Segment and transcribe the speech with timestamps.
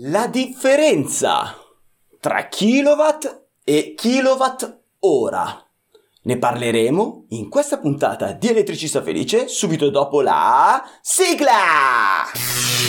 [0.00, 1.56] La differenza
[2.20, 5.60] tra kilowatt e kilowatt ora.
[6.22, 12.26] Ne parleremo in questa puntata di Elettricista Felice subito dopo la sigla!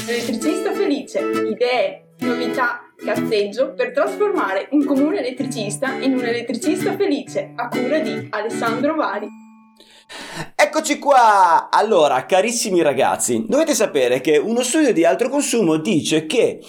[0.07, 7.69] Elettricista Felice, idee, novità, cazzeggio per trasformare un comune elettricista in un elettricista felice a
[7.69, 9.27] cura di Alessandro Vari.
[10.55, 11.69] Eccoci qua!
[11.71, 16.59] Allora, carissimi ragazzi, dovete sapere che uno studio di alto consumo dice che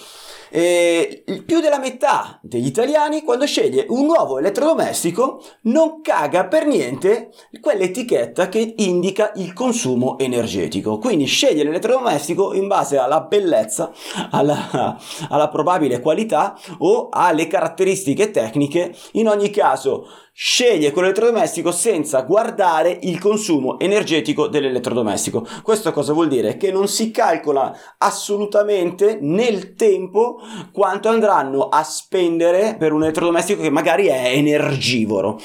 [0.53, 7.29] eh, più della metà degli italiani quando sceglie un nuovo elettrodomestico non caga per niente
[7.61, 10.97] quell'etichetta che indica il consumo energetico.
[10.97, 13.91] Quindi sceglie l'elettrodomestico in base alla bellezza,
[14.29, 14.97] alla,
[15.29, 18.93] alla probabile qualità o alle caratteristiche tecniche.
[19.13, 20.05] In ogni caso
[20.43, 25.45] sceglie quell'elettrodomestico senza guardare il consumo energetico dell'elettrodomestico.
[25.61, 26.57] Questo cosa vuol dire?
[26.57, 30.39] Che non si calcola assolutamente nel tempo
[30.73, 35.39] quanto andranno a spendere per un elettrodomestico che magari è energivoro.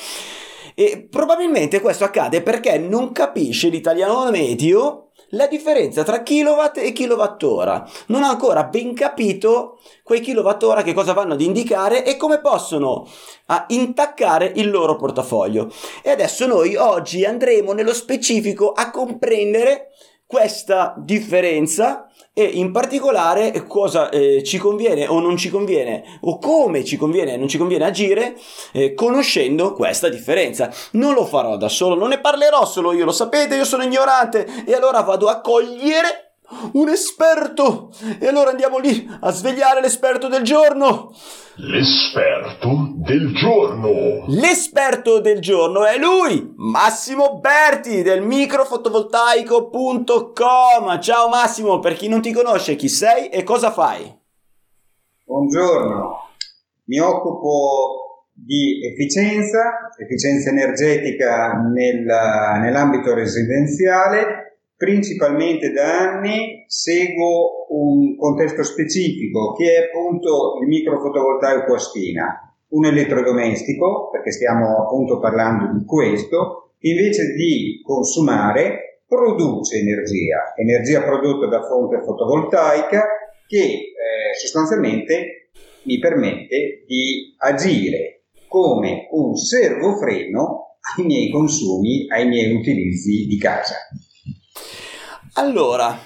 [0.74, 7.88] E probabilmente questo accade perché non capisce l'italiano medio la differenza tra kilowatt e kilowattora.
[8.06, 13.06] Non ha ancora ben capito quei kilowattora che cosa vanno ad indicare e come possono
[13.68, 15.72] intaccare il loro portafoglio.
[16.02, 19.88] E adesso noi oggi andremo nello specifico a comprendere
[20.26, 22.05] questa differenza
[22.38, 27.32] e in particolare cosa eh, ci conviene o non ci conviene o come ci conviene
[27.32, 28.36] e non ci conviene agire
[28.72, 30.70] eh, conoscendo questa differenza.
[30.92, 34.46] Non lo farò da solo, non ne parlerò solo io, lo sapete, io sono ignorante
[34.66, 36.25] e allora vado a cogliere
[36.72, 37.92] un esperto!
[38.18, 41.12] E allora andiamo lì a svegliare l'esperto del giorno!
[41.56, 44.24] L'esperto del giorno!
[44.28, 51.00] L'esperto del giorno è lui, Massimo Berti del microfotovoltaico.com.
[51.00, 54.14] Ciao Massimo, per chi non ti conosce, chi sei e cosa fai?
[55.24, 56.28] Buongiorno,
[56.84, 62.04] mi occupo di efficienza, efficienza energetica nel,
[62.60, 71.78] nell'ambito residenziale principalmente da anni seguo un contesto specifico che è appunto il microfotovoltaico a
[71.78, 81.02] spina, un elettrodomestico, perché stiamo appunto parlando di questo, invece di consumare produce energia, energia
[81.02, 83.04] prodotta da fonte fotovoltaica
[83.46, 85.50] che eh, sostanzialmente
[85.84, 93.76] mi permette di agire come un servofreno ai miei consumi, ai miei utilizzi di casa.
[95.38, 95.98] Allora,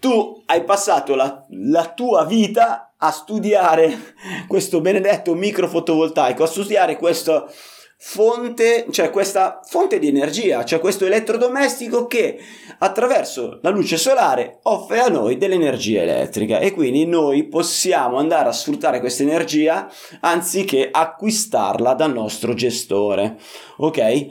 [0.00, 4.14] tu hai passato la, la, tua vita a studiare
[4.46, 7.50] questo benedetto microfotovoltaico, a studiare questa
[7.96, 12.38] fonte, cioè questa fonte di energia, cioè questo elettrodomestico che
[12.80, 18.52] attraverso la luce solare offre a noi dell'energia elettrica e quindi noi possiamo andare a
[18.52, 19.90] sfruttare questa energia
[20.20, 23.38] anziché acquistarla dal nostro gestore,
[23.78, 24.26] ok?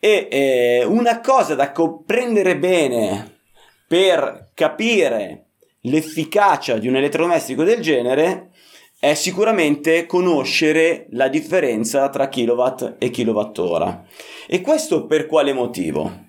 [0.00, 3.38] E eh, una cosa da comprendere bene
[3.86, 5.44] per capire
[5.82, 8.50] l'efficacia di un elettrodomestico del genere
[8.98, 14.04] è sicuramente conoscere la differenza tra kilowatt e kilowattora.
[14.46, 16.28] E questo per quale motivo?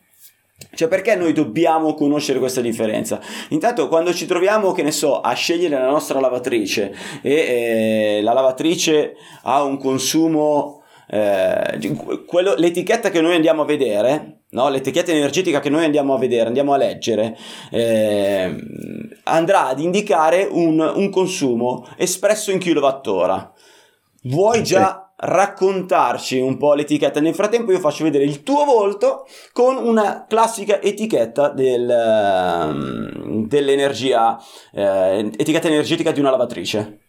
[0.74, 3.20] Cioè perché noi dobbiamo conoscere questa differenza?
[3.50, 8.34] Intanto quando ci troviamo, che ne so, a scegliere la nostra lavatrice e eh, la
[8.34, 10.81] lavatrice ha un consumo
[11.14, 14.70] eh, quello, l'etichetta che noi andiamo a vedere, no?
[14.70, 17.38] l'etichetta energetica che noi andiamo a vedere, andiamo a leggere,
[17.70, 18.56] eh,
[19.24, 23.52] andrà ad indicare un, un, consumo espresso in kilowattora.
[24.24, 27.20] Vuoi già raccontarci un po' l'etichetta?
[27.20, 34.42] Nel frattempo io faccio vedere il tuo volto con una classica etichetta del, ehm, dell'energia,
[34.72, 37.00] eh, etichetta energetica di una lavatrice.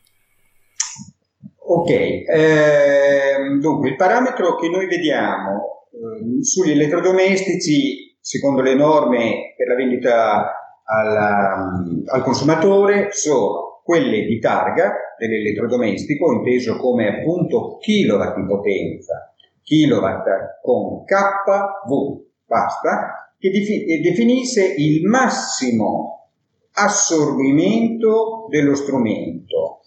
[1.64, 9.68] Ok, eh, dunque il parametro che noi vediamo eh, sugli elettrodomestici, secondo le norme per
[9.68, 10.52] la vendita
[10.84, 19.32] alla, al consumatore, sono quelle di targa dell'elettrodomestico, inteso come appunto kilowatt di potenza,
[19.62, 23.50] kilowatt con KV, basta, che
[24.03, 26.28] definisce il massimo
[26.72, 29.81] assorbimento dello strumento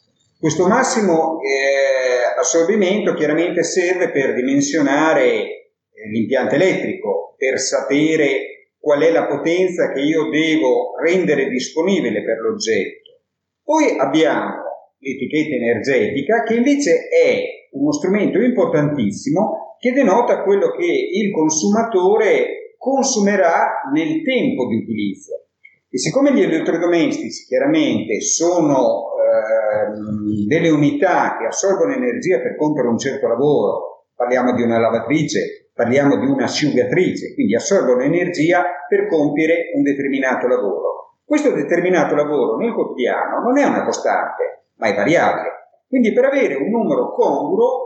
[0.45, 9.09] questo massimo eh, assorbimento chiaramente serve per dimensionare eh, l'impianto elettrico, per sapere qual è
[9.09, 13.24] la potenza che io devo rendere disponibile per l'oggetto.
[13.63, 14.53] Poi abbiamo
[15.00, 23.81] l'etichetta energetica che invece è uno strumento importantissimo che denota quello che il consumatore consumerà
[23.92, 25.47] nel tempo di utilizzo.
[25.89, 32.98] E siccome gli elettrodomestici chiaramente sono ehm, delle unità che assorbono energia per compiere un
[32.98, 39.84] certo lavoro, parliamo di una lavatrice, parliamo di un'asciugatrice, quindi assorbono energia per compiere un
[39.84, 41.20] determinato lavoro.
[41.26, 45.50] Questo determinato lavoro nel quotidiano non è una costante, ma è variabile.
[45.88, 47.86] Quindi per avere un numero congruo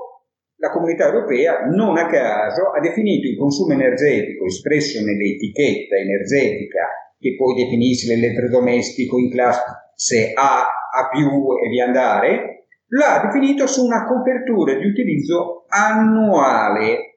[0.60, 7.36] la comunità europea non a caso ha definito il consumo energetico espresso nell'etichetta energetica che
[7.36, 10.68] poi definisce l'elettrodomestico in classe A,
[11.00, 11.10] A
[11.64, 17.10] e via andare, l'ha definito su una copertura di utilizzo annuale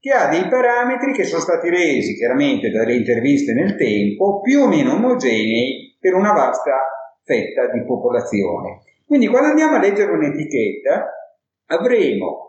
[0.00, 4.68] che ha dei parametri che sono stati resi chiaramente dalle interviste nel tempo più o
[4.68, 6.78] meno omogenei per una vasta
[7.24, 8.80] fetta di popolazione.
[9.04, 11.10] Quindi quando andiamo a leggere un'etichetta
[11.66, 12.47] avremo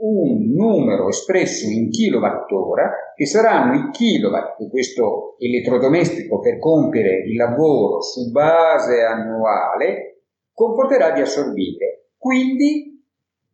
[0.00, 7.34] un numero espresso in kilowattora che saranno i kilowatt che questo elettrodomestico per compiere il
[7.34, 10.22] lavoro su base annuale
[10.52, 12.10] comporterà di assorbire.
[12.16, 13.02] Quindi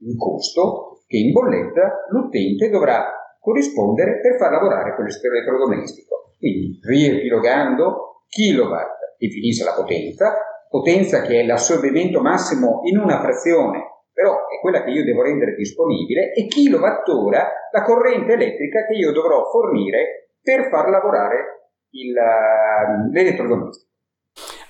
[0.01, 6.33] il costo che in bolletta l'utente dovrà corrispondere per far lavorare questo elettrodomestico.
[6.39, 10.35] Quindi riepilogando, kilowatt definisce la potenza,
[10.69, 15.57] potenza che è l'assorbimento massimo in una frazione però è quella che io devo rendere
[15.57, 23.11] disponibile, e kilowattora la corrente elettrica che io dovrò fornire per far lavorare il, uh,
[23.11, 23.91] l'elettrodomestico.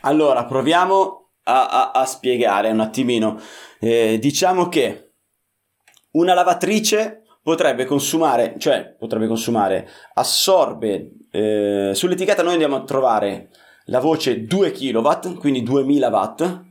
[0.00, 3.38] Allora, proviamo a, a, a spiegare un attimino.
[3.79, 5.12] Eh, diciamo che
[6.12, 13.50] una lavatrice potrebbe consumare, cioè potrebbe consumare, assorbe, eh, sull'etichetta noi andiamo a trovare
[13.87, 16.62] la voce 2 kW, quindi 2000 watt,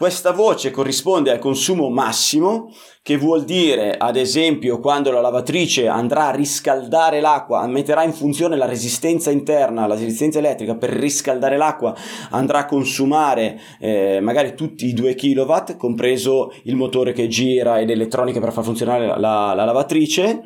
[0.00, 6.28] questa voce corrisponde al consumo massimo, che vuol dire, ad esempio, quando la lavatrice andrà
[6.28, 11.94] a riscaldare l'acqua, metterà in funzione la resistenza interna, la resistenza elettrica per riscaldare l'acqua,
[12.30, 17.84] andrà a consumare eh, magari tutti i 2 kW, compreso il motore che gira e
[17.84, 20.40] l'elettronica per far funzionare la, la, la lavatrice.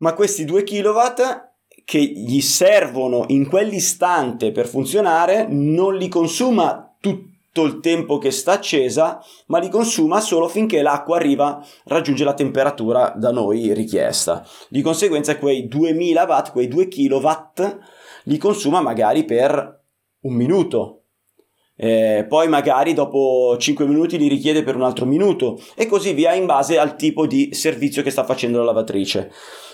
[0.00, 0.98] Ma questi 2 kW
[1.86, 8.52] che gli servono in quell'istante per funzionare non li consuma tutti il tempo che sta
[8.52, 14.46] accesa, ma li consuma solo finché l'acqua arriva, raggiunge la temperatura da noi richiesta.
[14.68, 17.28] Di conseguenza quei 2000 watt, quei 2 kW,
[18.24, 19.82] li consuma magari per
[20.20, 20.96] un minuto.
[21.76, 26.34] Eh, poi magari dopo 5 minuti li richiede per un altro minuto e così via
[26.34, 29.32] in base al tipo di servizio che sta facendo la lavatrice.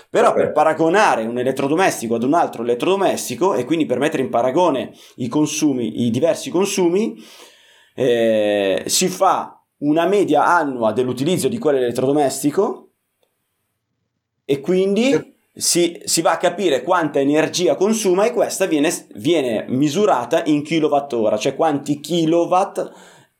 [0.09, 4.93] Però per paragonare un elettrodomestico ad un altro elettrodomestico e quindi per mettere in paragone
[5.17, 7.17] i consumi, i diversi consumi,
[7.99, 12.91] eh, si fa una media annua dell'utilizzo di quell'elettrodomestico
[14.45, 20.45] e quindi si, si, va a capire quanta energia consuma e questa viene, viene misurata
[20.45, 22.93] in kilowattora, cioè quanti kilowatt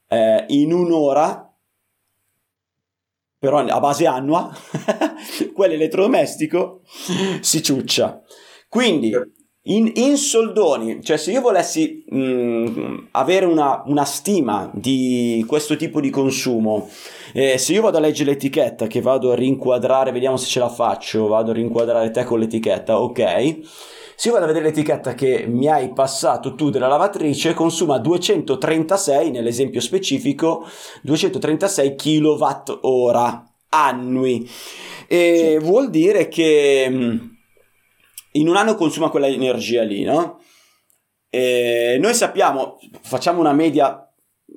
[0.09, 1.55] eh, in un'ora,
[3.39, 4.51] però a base annua,
[5.53, 6.81] quell'elettrodomestico
[7.41, 8.23] si ciuccia.
[8.69, 9.13] Quindi
[9.69, 15.77] in, in, soldoni, cioè se io volessi mh, mm, avere una, una, stima di questo
[15.77, 16.89] tipo di consumo,
[17.33, 20.69] eh, se io vado a leggere l'etichetta, che vado a rinquadrare, vediamo se ce la
[20.69, 23.59] faccio, vado a rinquadrare te con l'etichetta, ok?
[24.15, 29.31] Se io vado a vedere l'etichetta che mi hai passato tu della lavatrice, consuma 236,
[29.31, 30.65] nell'esempio specifico,
[31.03, 34.49] 236 kWh annui.
[35.07, 35.65] E sì.
[35.65, 37.19] vuol dire che mm,
[38.39, 40.41] in un anno consuma quella energia lì, no?
[41.29, 44.11] E noi sappiamo, facciamo una media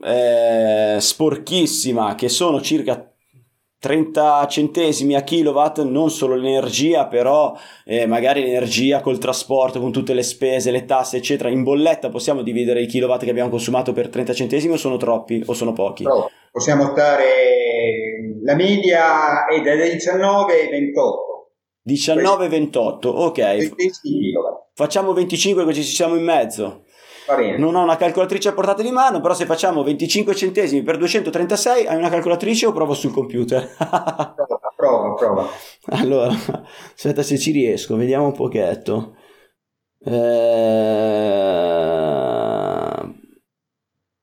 [0.03, 3.09] eh, sporchissima che sono circa
[3.79, 7.55] 30 centesimi a kilowatt, non solo l'energia, però
[7.85, 11.49] eh, magari l'energia col trasporto, con tutte le spese, le tasse, eccetera.
[11.49, 15.41] In bolletta possiamo dividere i kilowatt che abbiamo consumato per 30 centesimi o sono troppi
[15.45, 16.03] o sono pochi?
[16.03, 17.23] No, possiamo stare,
[18.43, 21.28] la media è da 19 ai 28.
[21.89, 23.71] 19,28, ok.
[24.73, 26.83] Facciamo 25 così ci siamo in mezzo.
[27.57, 31.85] Non ho una calcolatrice a portata di mano, però se facciamo 25 centesimi per 236
[31.85, 33.69] hai una calcolatrice o provo sul computer?
[33.77, 35.47] prova, prova, prova.
[35.89, 36.33] Allora,
[36.95, 39.15] aspetta se ci riesco, vediamo un pochetto.
[40.03, 40.19] Eh...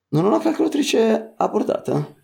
[0.09, 2.16] Non ho una calcolatrice a portata?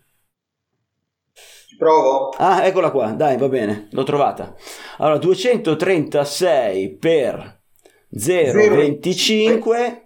[1.76, 2.30] Provo.
[2.36, 4.54] Ah, eccola qua, dai, va bene, l'ho trovata.
[4.98, 7.60] Allora, 236 per
[8.16, 10.02] 0,25.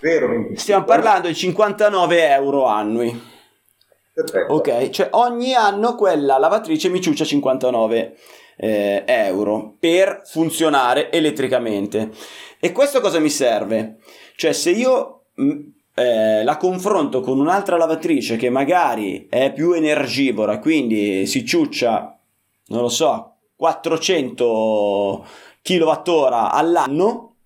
[0.00, 0.54] 0,25.
[0.54, 3.34] Stiamo parlando di 59 euro annui.
[4.12, 4.52] Perfetto.
[4.52, 8.16] Ok, cioè ogni anno quella lavatrice mi ciuccia 59
[8.56, 12.10] eh, euro per funzionare elettricamente.
[12.58, 13.98] E questo cosa mi serve?
[14.34, 15.24] Cioè se io
[15.98, 22.20] eh, la confronto con un'altra lavatrice che magari è più energivora, quindi si ciuccia,
[22.66, 25.26] non lo so, 400
[25.62, 27.36] kWh all'anno,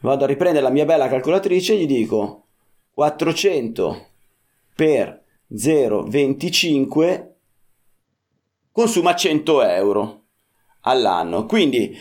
[0.00, 2.46] vado a riprendere la mia bella calcolatrice e gli dico
[2.94, 4.06] 400
[4.74, 5.22] per
[5.54, 7.28] 0,25
[8.72, 10.22] consuma 100 euro
[10.80, 11.46] all'anno.
[11.46, 11.96] Quindi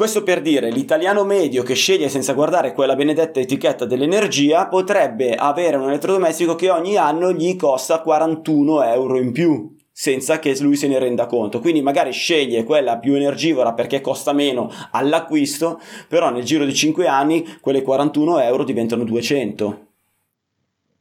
[0.00, 5.76] questo per dire, l'italiano medio che sceglie senza guardare quella benedetta etichetta dell'energia potrebbe avere
[5.76, 10.88] un elettrodomestico che ogni anno gli costa 41 euro in più senza che lui se
[10.88, 11.60] ne renda conto.
[11.60, 15.78] Quindi magari sceglie quella più energivora perché costa meno all'acquisto,
[16.08, 19.86] però nel giro di 5 anni quelle 41 euro diventano 200.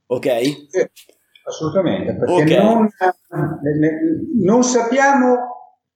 [0.08, 0.42] Ok?
[0.44, 0.90] Sì,
[1.48, 2.64] assolutamente, perché okay.
[2.66, 2.90] non,
[4.42, 5.38] non sappiamo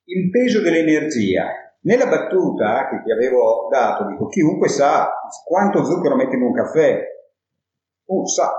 [0.06, 1.50] il peso dell'energia
[1.84, 5.12] nella battuta che ti avevo dato, dico, chiunque sa
[5.46, 7.02] quanto zucchero mette in un caffè,
[8.06, 8.52] uh, sa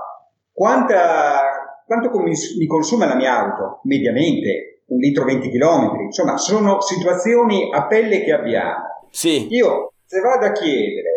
[0.51, 7.69] quanta, quanto mi consuma la mia auto, mediamente, un litro 20 km, insomma, sono situazioni
[7.73, 9.07] a pelle che abbiamo.
[9.09, 9.47] Sì.
[9.49, 11.15] Io, se vado a chiedere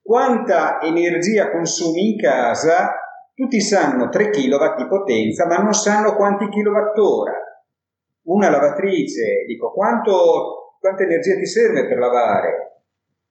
[0.00, 2.94] quanta energia consumi in casa,
[3.34, 7.32] tutti sanno 3 kW di potenza, ma non sanno quanti kilowattora.
[8.22, 12.82] Una lavatrice, dico, quanto quanta energia ti serve per lavare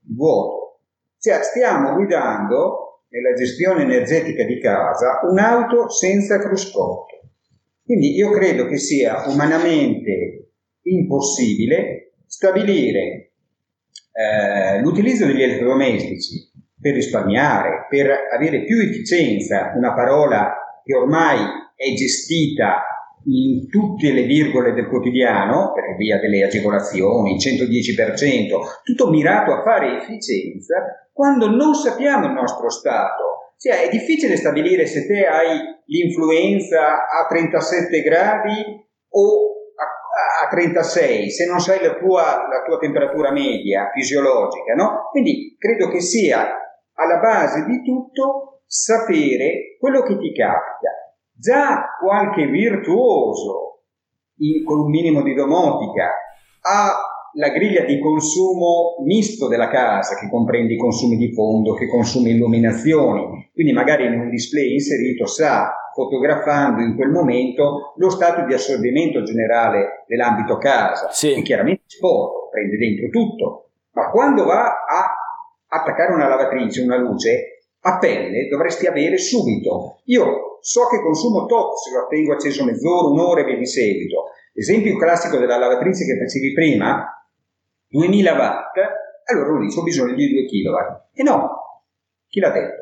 [0.07, 0.79] il vuoto?
[1.19, 7.05] Cioè, stiamo guidando nella gestione energetica di casa un'auto senza cruscotto.
[7.83, 10.51] Quindi io credo che sia umanamente
[10.83, 13.31] impossibile stabilire
[14.11, 21.39] eh, l'utilizzo degli elettrodomestici per risparmiare, per avere più efficienza, una parola che ormai
[21.75, 22.83] è gestita
[23.27, 29.63] in tutte le virgole del quotidiano, per via delle agevolazioni, il 110%, tutto mirato a
[29.63, 33.53] fare efficienza, quando non sappiamo il nostro stato.
[33.57, 39.25] Cioè, è difficile stabilire se te hai l'influenza a 37 gradi o
[39.75, 45.09] a, a 36, se non sai la tua, la tua temperatura media fisiologica, no?
[45.11, 46.55] Quindi credo che sia
[46.93, 50.96] alla base di tutto sapere quello che ti capita
[51.39, 53.83] Già qualche virtuoso
[54.39, 56.11] in, con un minimo di domotica
[56.61, 56.97] ha
[57.33, 62.29] la griglia di consumo misto della casa che comprende i consumi di fondo, che consuma
[62.29, 68.53] illuminazioni, quindi magari in un display inserito sa fotografando in quel momento lo stato di
[68.53, 71.33] assorbimento generale dell'ambito casa sì.
[71.33, 75.15] e chiaramente sport prende dentro tutto, ma quando va a
[75.67, 79.99] attaccare una lavatrice, una luce, a pelle dovresti avere subito.
[80.05, 84.25] Io so che consumo tot se lo tengo acceso mezz'ora, un'ora e via di seguito.
[84.53, 87.05] Esempio classico della lavatrice che facevi prima,
[87.89, 88.77] 2000 watt,
[89.25, 90.75] allora uno dice ho bisogno di 2 kW.
[91.13, 91.49] E no,
[92.27, 92.81] chi l'ha detto?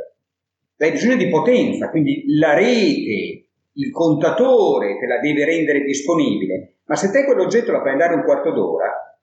[0.77, 6.95] Hai bisogno di potenza, quindi la rete, il contatore te la deve rendere disponibile, ma
[6.95, 9.19] se te quell'oggetto la fai andare un quarto d'ora,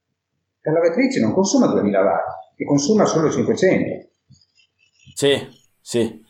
[0.63, 4.09] la lavatrice non consuma 2000 watt, che consuma solo 500.
[5.15, 5.47] Sì,
[5.81, 6.21] sì.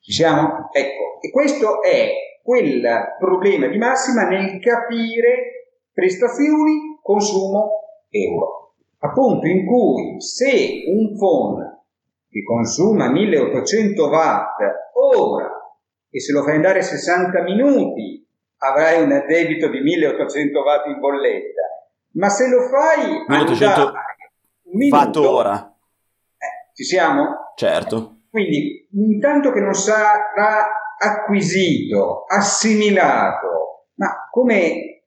[0.00, 0.70] Ci siamo?
[0.72, 2.10] Ecco, e questo è
[2.42, 7.70] quel problema di massima nel capire prestazioni, consumo,
[8.08, 8.74] euro.
[8.98, 11.84] Appunto in cui se un phone
[12.28, 14.56] che consuma 1800 watt
[14.94, 15.50] ora
[16.08, 18.26] e se lo fai andare 60 minuti
[18.58, 21.62] avrai un debito di 1800 watt in bolletta,
[22.12, 25.74] ma se lo fai 1800 andare un minuto, fatto ora.
[26.36, 27.52] Eh, ci siamo?
[27.54, 28.19] Certo.
[28.30, 35.02] Quindi, intanto che non sarà acquisito, assimilato, ma come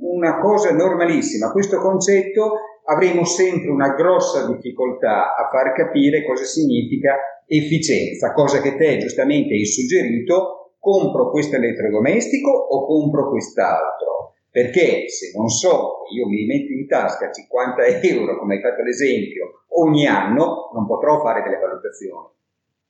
[0.00, 2.52] una cosa normalissima, questo concetto
[2.84, 7.16] avremo sempre una grossa difficoltà a far capire cosa significa
[7.46, 14.34] efficienza, cosa che te giustamente hai suggerito, compro questo elettrodomestico o compro quest'altro.
[14.50, 19.64] Perché se non so, io mi metto in tasca 50 euro, come hai fatto l'esempio,
[19.80, 22.34] ogni anno, non potrò fare delle valutazioni.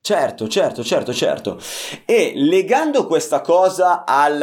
[0.06, 1.58] Certo, certo, certo, certo.
[2.04, 4.40] E legando questa cosa al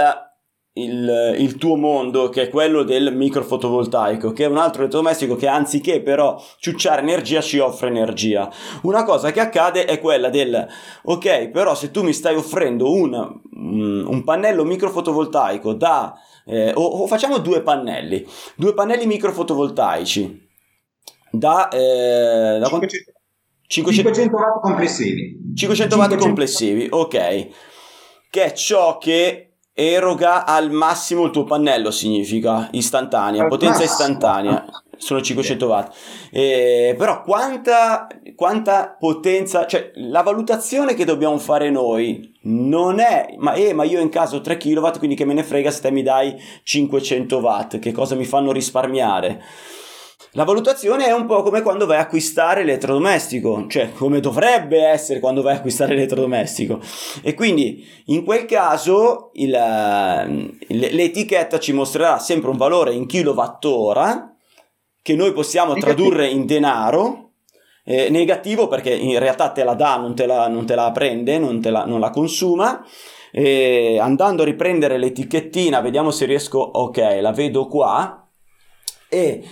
[0.74, 5.48] il, il, tuo mondo, che è quello del microfotovoltaico, che è un altro elettrodomestico che
[5.48, 8.52] anziché però ciucciare energia ci offre energia.
[8.82, 10.68] Una cosa che accade è quella del
[11.04, 13.14] ok, però se tu mi stai offrendo un,
[13.54, 16.14] un pannello microfotovoltaico da
[16.46, 18.28] eh, o, o, facciamo due pannelli,
[18.58, 20.46] due pannelli microfotovoltaici
[21.32, 23.13] da, eh, da 500,
[23.82, 25.38] 500 watt complessivi.
[25.56, 27.48] 500 watt complessivi, ok.
[28.30, 33.92] Che è ciò che eroga al massimo il tuo pannello, significa istantanea, al potenza massimo.
[33.92, 34.66] istantanea.
[34.98, 35.96] sono 500 watt.
[36.32, 43.54] Eh, però quanta, quanta potenza, cioè la valutazione che dobbiamo fare noi non è, ma,
[43.54, 45.92] eh, ma io in caso ho 3 kW, quindi che me ne frega se te
[45.92, 49.42] mi dai 500 watt, che cosa mi fanno risparmiare?
[50.36, 55.20] La valutazione è un po' come quando vai a acquistare l'elettrodomestico, cioè come dovrebbe essere
[55.20, 56.80] quando vai a acquistare l'elettrodomestico.
[57.22, 59.52] E quindi in quel caso il,
[60.70, 64.36] l'etichetta ci mostrerà sempre un valore in kilowattora
[65.04, 67.34] che noi possiamo tradurre in denaro.
[67.86, 71.38] Eh, negativo perché in realtà te la dà, non te la, non te la prende,
[71.38, 72.84] non, te la, non la consuma.
[73.32, 76.58] E andando a riprendere l'etichettina, vediamo se riesco.
[76.58, 78.23] Ok, la vedo qua.
[79.14, 79.44] E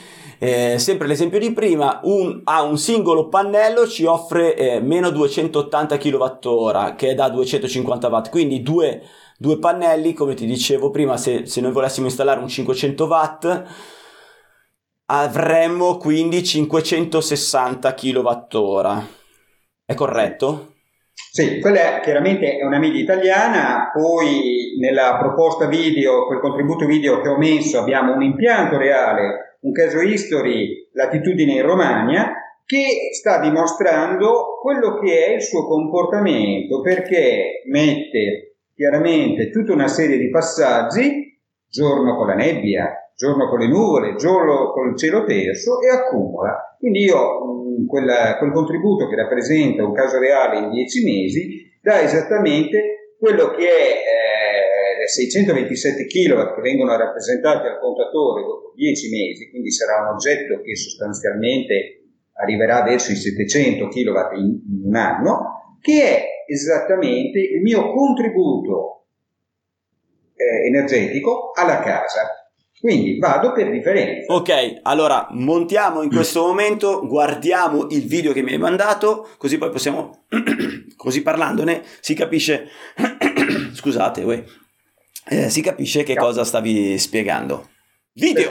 [0.44, 5.98] eh, sempre l'esempio di prima, un, a un singolo pannello ci offre eh, meno 280
[5.98, 9.03] kWh che è da 250 watt, quindi due,
[9.38, 13.63] due pannelli, come ti dicevo prima, se, se noi volessimo installare un 500 watt
[15.06, 19.03] avremmo quindi 560 kWh.
[19.86, 20.74] È corretto?
[21.13, 27.22] Sì, quella è, chiaramente è una media italiana, poi nella proposta video, quel contributo video
[27.22, 32.34] che ho messo abbiamo un impianto reale un caso history latitudine in Romagna
[32.65, 40.18] che sta dimostrando quello che è il suo comportamento perché mette chiaramente tutta una serie
[40.18, 41.38] di passaggi,
[41.70, 46.75] giorno con la nebbia, giorno con le nuvole, giorno con il cielo terso e accumula.
[46.80, 53.15] Quindi io mh, quel, contributo che rappresenta un caso reale in 10 mesi dà esattamente
[53.20, 54.81] quello che è eh,
[55.12, 60.75] 627 kW che vengono rappresentati al contatore dopo 10 mesi, quindi sarà un oggetto che
[60.75, 62.01] sostanzialmente
[62.41, 69.06] arriverà verso i 700 kW in, in un anno, che è esattamente il mio contributo
[70.36, 72.41] eh, energetico alla casa.
[72.80, 74.34] Quindi vado per differenza.
[74.34, 79.70] Ok, allora montiamo in questo momento, guardiamo il video che mi hai mandato, così poi
[79.70, 80.24] possiamo,
[80.98, 82.65] così parlandone, si capisce,
[83.74, 84.44] scusate, uè,
[85.25, 87.70] eh, si capisce che cosa stavi spiegando.
[88.14, 88.50] Video!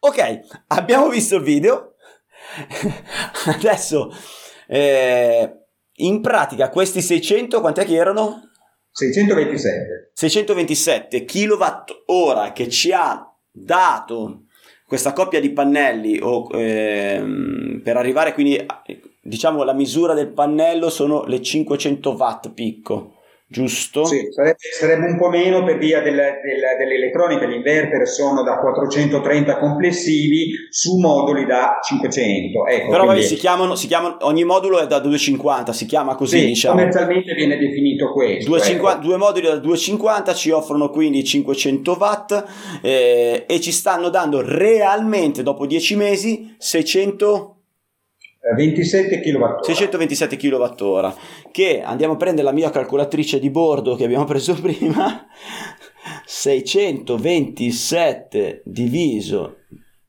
[0.00, 1.94] Ok, abbiamo visto il video.
[3.46, 4.10] Adesso,
[4.66, 5.52] eh,
[5.94, 8.50] in pratica, questi 600, quant'è che erano?
[8.92, 10.10] 627.
[10.14, 14.44] 627 kWh che ci ha dato
[14.86, 18.64] questa coppia di pannelli o, ehm, per arrivare quindi
[19.20, 23.17] diciamo la misura del pannello sono le 500 watt picco
[23.48, 24.04] giusto?
[24.04, 28.58] Sì, sarebbe, sarebbe, un po' meno per via del, del, dell'elettronica, gli inverter sono da
[28.58, 32.66] 430 complessivi su moduli da 500.
[32.66, 33.22] Ecco, Però quindi...
[33.22, 36.76] si, chiamano, si chiamano, ogni modulo è da 250, si chiama così sì, diciamo.
[36.76, 38.50] commercialmente viene definito questo.
[38.50, 39.06] 250, ecco.
[39.06, 42.44] Due moduli da 250 ci offrono quindi 500 watt
[42.82, 47.57] eh, e ci stanno dando realmente dopo 10 mesi 600
[48.54, 49.62] 27 kWh.
[49.62, 51.14] 627 kWh
[51.50, 55.26] che andiamo a prendere la mia calcolatrice di bordo che abbiamo preso prima
[56.24, 59.56] 627 diviso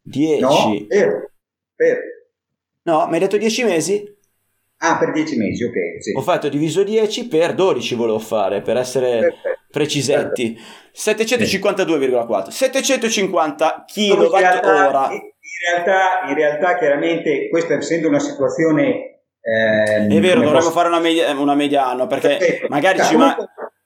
[0.02, 0.50] 10 no,
[0.88, 1.34] per,
[1.76, 2.00] per.
[2.84, 4.18] no mi hai detto 10 mesi?
[4.82, 6.14] ah per 10 mesi ok sì.
[6.16, 9.60] ho fatto diviso 10 per 12 volevo fare per essere Perfetto.
[9.72, 10.54] precisetti
[10.94, 11.36] Perfetto.
[11.36, 15.10] 752,4 750 kWh
[15.60, 19.22] realtà, in realtà chiaramente questa essendo una situazione...
[19.42, 20.72] Eh, è vero, dovremmo posso...
[20.72, 22.68] fare una media, una media anno perché Perfetto.
[22.70, 23.36] magari ci ma...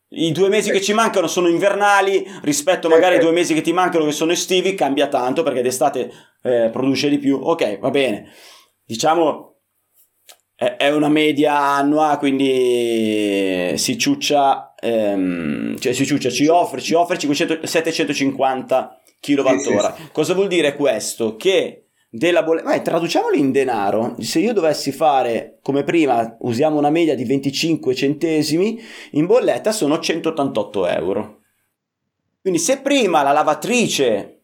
[0.10, 3.72] i due mesi che ci mancano sono invernali rispetto magari ai due mesi che ti
[3.72, 7.40] mancano che sono estivi, cambia tanto perché d'estate eh, produce di più.
[7.42, 8.32] Ok, va bene.
[8.84, 9.54] Diciamo
[10.56, 17.18] è una media annua, quindi si ciuccia, ehm, cioè si ciuccia, ci offre, ci offre
[17.18, 19.58] 500, 750 kWh.
[19.58, 20.10] Sì, sì.
[20.12, 21.38] Cosa vuol dire questo?
[21.38, 24.16] Che della bolletta, traduciamolo in denaro.
[24.20, 28.80] Se io dovessi fare come prima, usiamo una media di 25 centesimi,
[29.12, 31.40] in bolletta sono 188 euro.
[32.42, 34.42] Quindi se prima la lavatrice,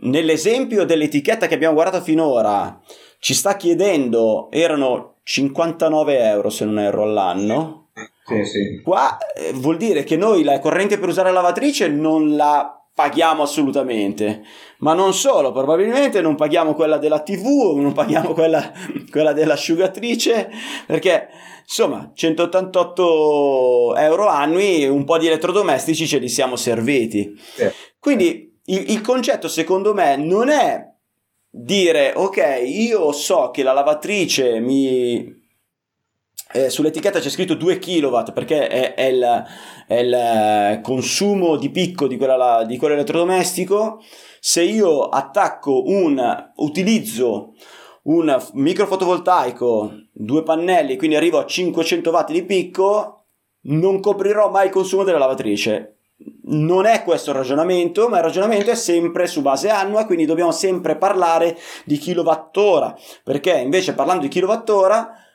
[0.00, 2.80] nell'esempio dell'etichetta che abbiamo guardato finora,
[3.18, 7.90] ci sta chiedendo, erano 59 euro se non erro all'anno.
[8.24, 8.80] Sì, sì.
[8.82, 13.42] Qua eh, vuol dire che noi la corrente per usare la lavatrice non la paghiamo
[13.42, 14.42] assolutamente.
[14.78, 18.72] Ma non solo, probabilmente non paghiamo quella della TV, non paghiamo quella,
[19.10, 20.50] quella dell'asciugatrice,
[20.86, 21.28] perché
[21.60, 27.38] insomma 188 euro annui, un po' di elettrodomestici ce li siamo serviti.
[28.00, 30.90] Quindi il, il concetto secondo me non è
[31.50, 35.35] dire ok, io so che la lavatrice mi
[36.52, 39.44] eh, sull'etichetta c'è scritto 2 kW perché è, è, il,
[39.86, 44.02] è, il, consumo di picco di, quella, di quell'elettrodomestico.
[44.40, 47.54] Se io attacco un utilizzo
[48.06, 53.24] un microfotovoltaico, due pannelli, quindi arrivo a 500 watt di picco,
[53.62, 55.98] non coprirò mai il consumo della lavatrice.
[56.44, 60.52] Non è questo il ragionamento, ma il ragionamento è sempre su base annua, quindi dobbiamo
[60.52, 65.25] sempre parlare di kilowattora, perché invece parlando di kilowattora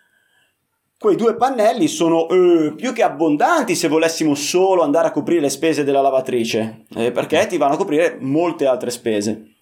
[1.01, 5.49] quei due pannelli sono eh, più che abbondanti se volessimo solo andare a coprire le
[5.49, 9.55] spese della lavatrice, eh, perché ti vanno a coprire molte altre spese.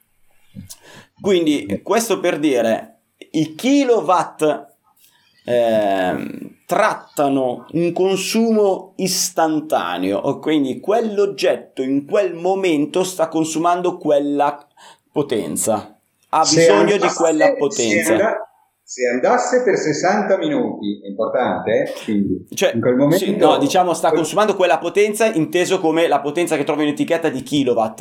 [1.21, 4.65] Quindi questo per dire, i kilowatt
[5.45, 6.27] eh,
[6.65, 14.67] trattano un consumo istantaneo, quindi quell'oggetto in quel momento sta consumando quella
[15.09, 15.97] potenza,
[16.31, 18.43] ha bisogno di quella potenza
[18.89, 22.03] se andasse per 60 minuti, è importante, eh?
[22.05, 23.23] quindi cioè, in quel momento...
[23.23, 27.29] Sì, no, diciamo sta consumando quella potenza inteso come la potenza che trovi in etichetta
[27.29, 27.97] di kilowatt.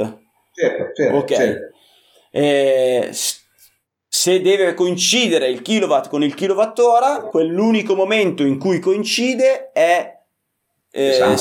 [0.51, 1.17] Certo, certo.
[1.19, 1.35] Ok.
[1.35, 1.77] Certo.
[2.31, 3.11] Eh,
[4.09, 10.18] se deve coincidere il kilowatt con il kilowattora, quell'unico momento in cui coincide è
[10.91, 11.37] eh,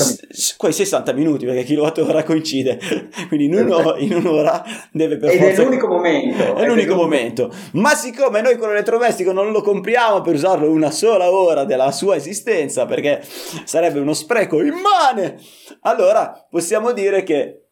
[0.58, 1.46] quei 60 minuti.
[1.46, 2.80] perché kilowattora coincide.
[3.28, 6.56] Quindi in, uno, in, un'ora deve per ed forza è l'unico momento.
[6.56, 7.54] È l'unico momento.
[7.74, 12.16] Ma siccome noi con l'elettrodomestico non lo compriamo per usarlo una sola ora della sua
[12.16, 13.22] esistenza perché
[13.64, 15.40] sarebbe uno spreco immane
[15.82, 17.68] allora possiamo dire che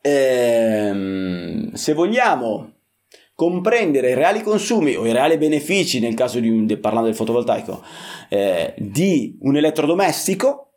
[0.00, 2.70] ehm, se vogliamo
[3.34, 7.82] comprendere i reali consumi o i reali benefici nel caso di un, parlando del fotovoltaico
[8.28, 10.71] eh, di un elettrodomestico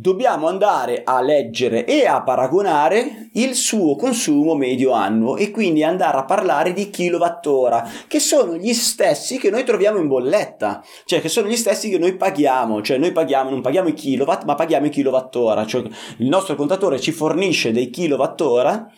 [0.00, 6.18] dobbiamo andare a leggere e a paragonare il suo consumo medio annuo e quindi andare
[6.18, 11.28] a parlare di kilowattora, che sono gli stessi che noi troviamo in bolletta, cioè che
[11.28, 14.86] sono gli stessi che noi paghiamo, cioè noi paghiamo, non paghiamo i kilowatt, ma paghiamo
[14.86, 15.82] i kilowattora, cioè
[16.18, 18.88] il nostro contatore ci fornisce dei kilowattora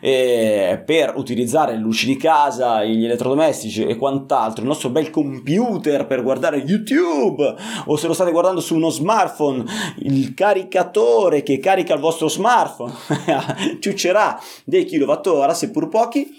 [0.00, 6.06] eh, per utilizzare le luci di casa, gli elettrodomestici e quant'altro, il nostro bel computer
[6.06, 7.54] per guardare YouTube
[7.86, 9.64] o se lo state guardando su uno smartphone,
[10.00, 12.92] il caricatore che carica il vostro smartphone
[13.80, 16.36] ciuccerà dei kilowattora, seppur pochi.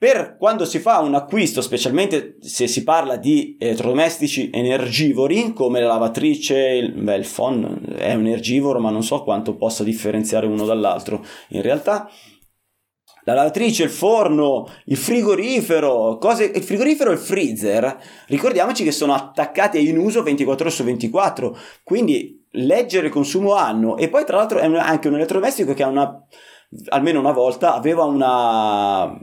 [0.00, 5.88] Per quando si fa un acquisto, specialmente se si parla di elettrodomestici energivori come la
[5.88, 10.64] lavatrice, il, beh, il phon è un energivoro, ma non so quanto possa differenziare uno
[10.64, 11.22] dall'altro.
[11.48, 12.08] In realtà,
[13.24, 19.12] la lavatrice, il forno, il frigorifero, cose, il frigorifero e il freezer, ricordiamoci che sono
[19.12, 24.38] attaccati in uso 24 ore su 24, quindi leggere il consumo anno e poi tra
[24.38, 26.24] l'altro è anche un elettrodomestico che ha una
[26.88, 29.18] almeno una volta aveva una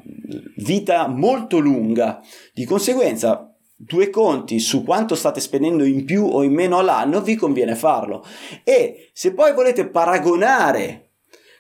[0.58, 2.22] vita molto lunga.
[2.54, 7.36] Di conseguenza, due conti su quanto state spendendo in più o in meno all'anno, vi
[7.36, 8.26] conviene farlo.
[8.64, 11.07] E se poi volete paragonare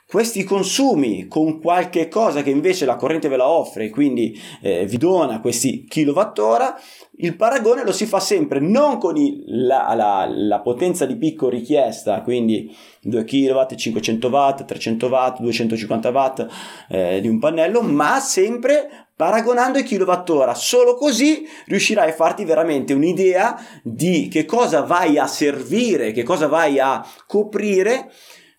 [0.09, 4.97] questi consumi con qualche cosa che invece la corrente ve la offre, quindi eh, vi
[4.97, 6.79] dona questi kilowattora,
[7.17, 11.49] il paragone lo si fa sempre non con il, la, la, la, potenza di picco
[11.49, 16.47] richiesta, quindi 2 kW, 500 W, 300 W, 250 W
[16.89, 20.53] eh, di un pannello, ma sempre paragonando i kilowattora.
[20.53, 26.47] Solo così riuscirai a farti veramente un'idea di che cosa vai a servire, che cosa
[26.47, 28.11] vai a coprire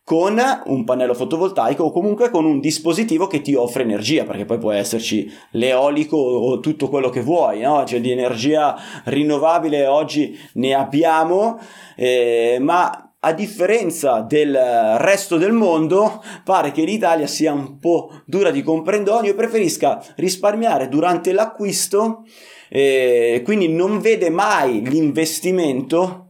[0.08, 4.56] con un pannello fotovoltaico o comunque con un dispositivo che ti offre energia, perché poi
[4.56, 7.84] può esserci l'eolico o tutto quello che vuoi, no?
[7.84, 11.60] Cioè di energia rinnovabile oggi ne abbiamo,
[11.94, 14.56] eh, ma a differenza del
[14.96, 20.88] resto del mondo, pare che l'Italia sia un po' dura di comprendonio e preferisca risparmiare
[20.88, 22.24] durante l'acquisto,
[22.70, 26.27] eh, quindi non vede mai l'investimento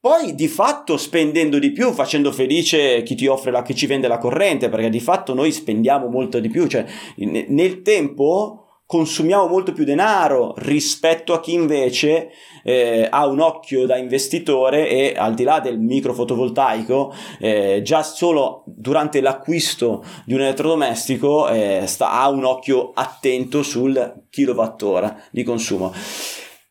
[0.00, 4.08] poi di fatto spendendo di più, facendo felice chi ti offre la, chi ci vende
[4.08, 6.86] la corrente, perché di fatto noi spendiamo molto di più, cioè
[7.16, 8.60] nel tempo
[8.90, 12.30] consumiamo molto più denaro rispetto a chi invece
[12.64, 18.64] eh, ha un occhio da investitore e al di là del microfotovoltaico eh, già solo
[18.66, 25.92] durante l'acquisto di un elettrodomestico eh, sta, ha un occhio attento sul kilowattora di consumo.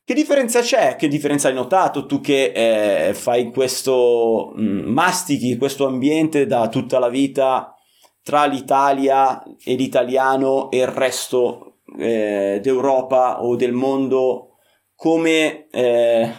[0.09, 0.95] Che differenza c'è?
[0.95, 6.67] Che differenza hai notato tu che eh, fai questo, mh, mm, mastichi questo ambiente da
[6.67, 7.75] tutta la vita
[8.23, 14.57] tra l'Italia e l'italiano e il resto eh, d'Europa o del mondo
[14.95, 16.31] come, eh,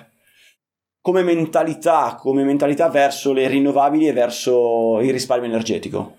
[1.00, 6.16] come, mentalità, come mentalità verso le rinnovabili e verso il risparmio energetico?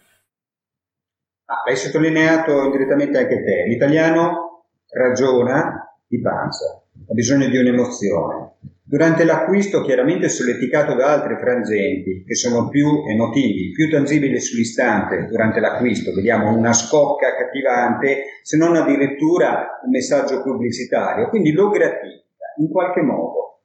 [1.47, 8.53] Ah, hai sottolineato indirettamente anche te, l'italiano ragiona di panza ha bisogno di un'emozione.
[8.83, 15.61] Durante l'acquisto, chiaramente solleticato da altri frangenti che sono più emotivi, più tangibili sull'istante durante
[15.61, 22.69] l'acquisto, vediamo una scocca accattivante, se non addirittura un messaggio pubblicitario, quindi lo gratifica in
[22.69, 23.61] qualche modo.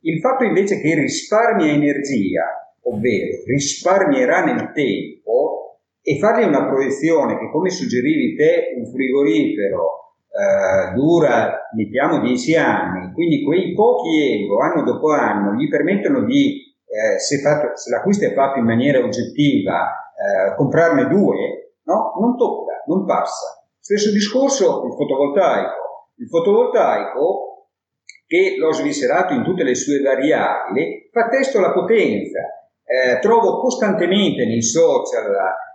[0.00, 7.50] Il fatto invece che risparmia energia, ovvero risparmierà nel tempo, e fargli una proiezione che,
[7.50, 10.03] come suggerivi te, un frigorifero
[10.34, 16.74] eh, dura, mettiamo 10 anni, quindi quei pochi euro anno dopo anno gli permettono di,
[16.86, 22.14] eh, se, fatto, se, l'acquisto è fatto in maniera oggettiva, eh, comprarne due, no?
[22.20, 23.64] Non tocca, non passa.
[23.78, 26.10] Stesso discorso il fotovoltaico.
[26.16, 27.68] Il fotovoltaico,
[28.26, 32.40] che l'ho sviscerato in tutte le sue variabili, fa testo alla potenza.
[32.84, 35.30] Eh, trovo costantemente nei social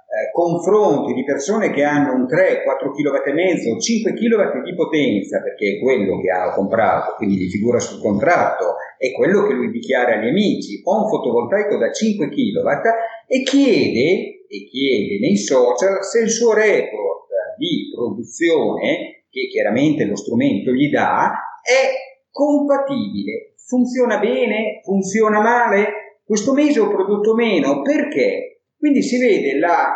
[0.10, 4.74] eh, confronti di persone che hanno un 3, 4 kW e mezzo, 5 kW di
[4.74, 9.54] potenza, perché è quello che ha comprato, quindi gli figura sul contratto, è quello che
[9.54, 12.70] lui dichiara agli amici, ho un fotovoltaico da 5 kW
[13.28, 20.16] e chiede, e chiede nei social se il suo report di produzione, che chiaramente lo
[20.16, 28.59] strumento gli dà, è compatibile, funziona bene, funziona male, questo mese ho prodotto meno, perché?
[28.80, 29.92] Quindi si vede la,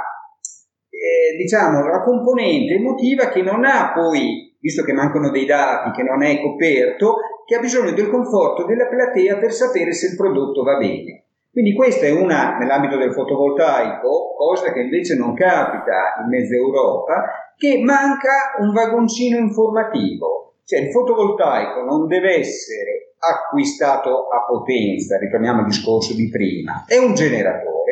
[0.90, 6.04] eh, diciamo, la componente emotiva che non ha poi, visto che mancano dei dati, che
[6.04, 7.16] non è coperto,
[7.46, 11.24] che ha bisogno del conforto della platea per sapere se il prodotto va bene.
[11.50, 17.54] Quindi questa è una, nell'ambito del fotovoltaico, cosa che invece non capita in mezza Europa,
[17.56, 20.56] che manca un vagoncino informativo.
[20.66, 26.98] Cioè il fotovoltaico non deve essere acquistato a potenza, ritorniamo al discorso di prima, è
[26.98, 27.83] un generatore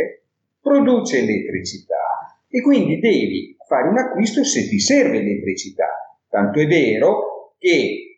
[0.62, 1.95] produce elettricità
[2.47, 5.88] e quindi devi fare un acquisto se ti serve elettricità.
[6.30, 8.12] Tanto è vero che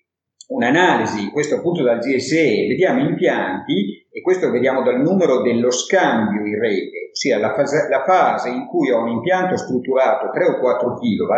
[0.47, 6.60] un'analisi, questo appunto dal GSE, vediamo impianti, e questo vediamo dal numero dello scambio in
[6.60, 10.93] rete, ossia la fase, la fase in cui ho un impianto strutturato 3 o 4
[10.93, 11.34] kW,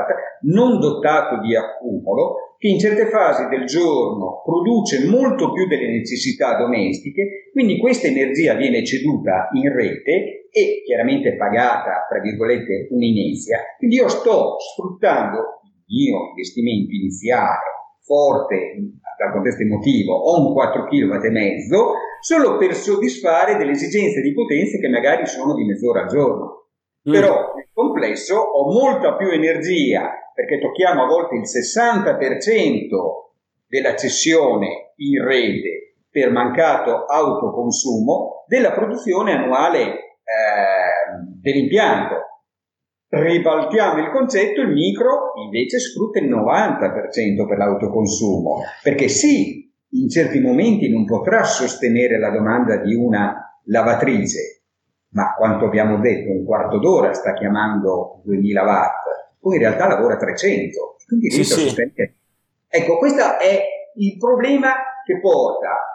[0.52, 6.58] non dotato di accumulo, che in certe fasi del giorno produce molto più delle necessità
[6.58, 13.60] domestiche, quindi questa energia viene ceduta in rete e chiaramente pagata, tra virgolette, un'inizia.
[13.78, 18.78] Quindi io sto sfruttando il mio investimento iniziale forte
[19.18, 24.34] dal contesto emotivo ho un 4 kW e mezzo solo per soddisfare delle esigenze di
[24.34, 26.68] potenza che magari sono di mezz'ora al giorno.
[27.10, 27.12] Mm.
[27.12, 32.88] Però nel complesso ho molta più energia perché tocchiamo a volte il 60%
[33.68, 42.36] della cessione in rete per mancato autoconsumo della produzione annuale eh, dell'impianto
[43.08, 50.40] ribaltiamo il concetto, il micro invece sfrutta il 90% per l'autoconsumo, perché sì, in certi
[50.40, 54.64] momenti non potrà sostenere la domanda di una lavatrice,
[55.10, 59.04] ma quanto abbiamo detto, un quarto d'ora sta chiamando 2000 watt,
[59.40, 62.16] poi in realtà lavora 300, quindi riesce sì, a sostenere.
[62.68, 62.78] Sì.
[62.78, 63.64] Ecco, questo è
[63.96, 64.74] il problema
[65.06, 65.95] che porta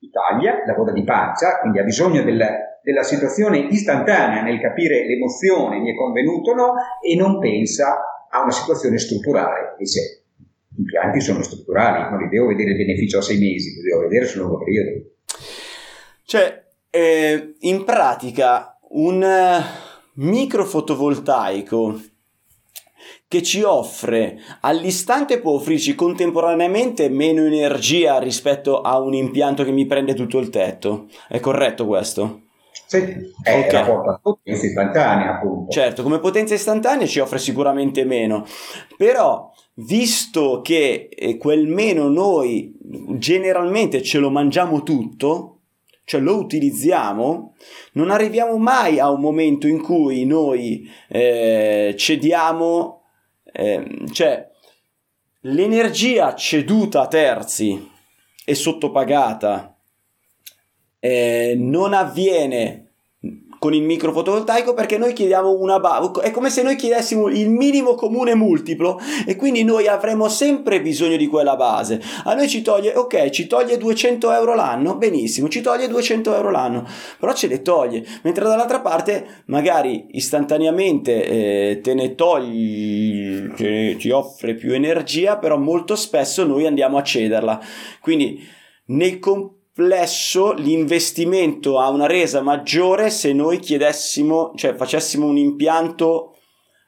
[0.00, 2.40] Italia, lavora di pancia, quindi ha bisogno del,
[2.82, 8.42] della situazione istantanea nel capire l'emozione, mi è convenuto o no, e non pensa a
[8.42, 9.74] una situazione strutturale.
[9.76, 10.24] Dice,
[10.68, 14.02] gli impianti sono strutturali, non li devo vedere il beneficio a sei mesi, li devo
[14.02, 15.04] vedere sul lungo periodo.
[16.24, 22.00] Cioè, eh, in pratica, un uh, microfotovoltaico
[23.28, 29.86] che ci offre all'istante può offrirci contemporaneamente meno energia rispetto a un impianto che mi
[29.86, 31.08] prende tutto il tetto.
[31.28, 32.44] È corretto questo?
[32.86, 32.96] Sì,
[33.42, 33.86] è okay.
[33.86, 35.70] la potenza istantanea appunto.
[35.70, 38.46] Certo, come potenza istantanea ci offre sicuramente meno,
[38.96, 42.74] però visto che eh, quel meno noi
[43.18, 45.58] generalmente ce lo mangiamo tutto,
[46.04, 47.54] cioè lo utilizziamo,
[47.92, 52.97] non arriviamo mai a un momento in cui noi eh, cediamo,
[53.58, 54.48] eh, cioè
[55.40, 57.90] l'energia ceduta a terzi
[58.44, 59.76] e sottopagata
[61.00, 62.87] eh, non avviene
[63.58, 67.94] con il microfotovoltaico perché noi chiediamo una base, è come se noi chiedessimo il minimo
[67.94, 72.00] comune multiplo e quindi noi avremo sempre bisogno di quella base.
[72.24, 76.50] A noi ci toglie, ok, ci toglie 200 euro l'anno, benissimo, ci toglie 200 euro
[76.50, 76.86] l'anno,
[77.18, 84.54] però ce le toglie, mentre dall'altra parte magari istantaneamente eh, te ne togli, ti, offre
[84.54, 87.60] più energia, però molto spesso noi andiamo a cederla.
[88.00, 88.40] Quindi
[88.86, 96.34] nel complesso complesso l'investimento ha una resa maggiore se noi chiedessimo, cioè facessimo un impianto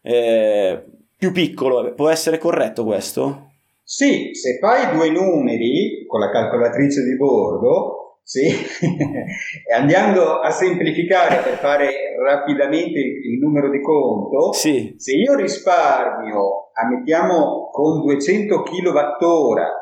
[0.03, 0.85] eh,
[1.17, 1.95] più piccolo.
[1.95, 3.53] Può essere corretto questo?
[3.85, 8.49] Sì, se fai due numeri con la calcolatrice di bordo, sì,
[9.73, 14.95] andando a semplificare per fare rapidamente il, il numero di conto, Sì.
[14.97, 19.79] se io risparmio, ammettiamo con 200 kWh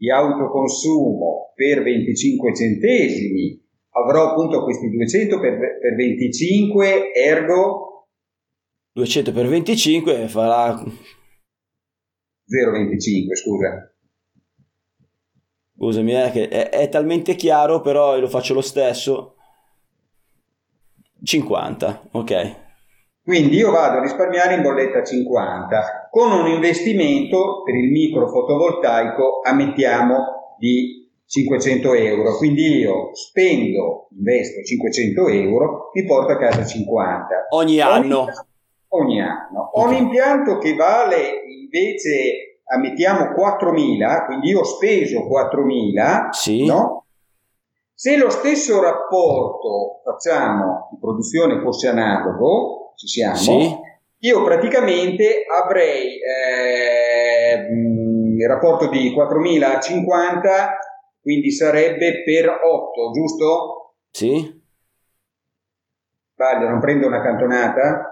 [0.00, 8.06] di autoconsumo per 25 centesimi, avrò appunto questi 200 per, per 25, ergo
[8.92, 10.86] 200 per 25 farà 0,25,
[13.34, 13.94] scusa.
[15.76, 19.36] Scusami, eh, che è, è talmente chiaro, però lo faccio lo stesso.
[21.22, 22.69] 50, ok.
[23.22, 29.40] Quindi io vado a risparmiare in bolletta 50 con un investimento per il micro fotovoltaico,
[29.44, 32.36] ammettiamo, di 500 euro.
[32.38, 37.46] Quindi io spendo, investo 500 euro, mi porto a casa 50.
[37.50, 38.26] Ogni anno.
[38.88, 39.70] Ogni anno.
[39.74, 46.66] Ho un impianto che vale invece, ammettiamo, 4.000, quindi io ho speso 4.000, Sì.
[46.66, 47.04] no?
[47.94, 53.74] Se lo stesso rapporto, facciamo, di produzione fosse analogo, ci siamo, Sì.
[54.18, 60.78] io praticamente avrei eh, mh, il rapporto di 4.000 a 50,
[61.22, 63.94] quindi sarebbe per 8, giusto?
[64.10, 64.62] Sì.
[66.34, 68.04] Sbaglio, non prendo una cantonata?